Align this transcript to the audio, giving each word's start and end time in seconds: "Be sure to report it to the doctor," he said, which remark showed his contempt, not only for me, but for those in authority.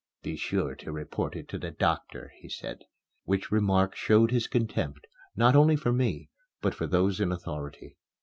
"Be 0.23 0.35
sure 0.35 0.73
to 0.77 0.91
report 0.91 1.35
it 1.35 1.47
to 1.49 1.59
the 1.59 1.69
doctor," 1.69 2.31
he 2.41 2.49
said, 2.49 2.85
which 3.25 3.51
remark 3.51 3.95
showed 3.95 4.31
his 4.31 4.47
contempt, 4.47 5.05
not 5.35 5.55
only 5.55 5.75
for 5.75 5.93
me, 5.93 6.31
but 6.59 6.73
for 6.73 6.87
those 6.87 7.19
in 7.19 7.31
authority. 7.31 7.97